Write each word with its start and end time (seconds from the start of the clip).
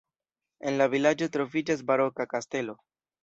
En 0.69 0.77
la 0.79 0.87
vilaĝo 0.93 1.27
troviĝas 1.37 1.85
baroka 1.91 2.27
kastelo. 2.35 2.77